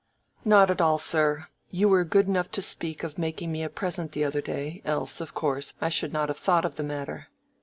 "Not 0.43 0.71
at 0.71 0.81
all, 0.81 0.97
sir. 0.97 1.45
You 1.69 1.87
were 1.87 2.03
good 2.03 2.27
enough 2.27 2.49
to 2.53 2.63
speak 2.63 3.03
of 3.03 3.19
making 3.19 3.51
me 3.51 3.61
a 3.61 3.69
present 3.69 4.13
the 4.13 4.23
other 4.23 4.41
day, 4.41 4.81
else, 4.83 5.21
of 5.21 5.35
course, 5.35 5.75
I 5.79 5.89
should 5.89 6.11
not 6.11 6.29
have 6.29 6.39
thought 6.39 6.65
of 6.65 6.75
the 6.75 6.81
matter." 6.83 7.27